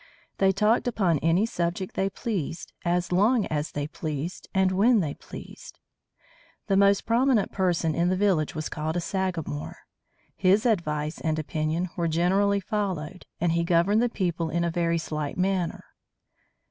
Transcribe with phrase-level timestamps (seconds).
[0.39, 5.13] They talked upon any subject they pleased, as long as they pleased, and when they
[5.13, 5.77] pleased.
[6.65, 9.77] The most prominent person in a village was called the sagamore.
[10.35, 14.97] His advice and opinion were generally followed, and he governed the people in a very
[14.97, 15.83] slight manner.